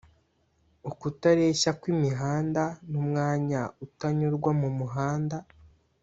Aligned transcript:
Ukutareshya 0.89 1.71
kw’imihanda 1.79 2.63
n’umwanya 2.89 3.61
utanyurwa 3.85 4.51
mumuhanda 4.61 5.37